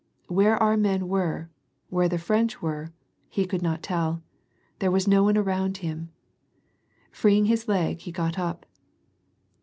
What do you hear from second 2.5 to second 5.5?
were, he could not tell. There was no one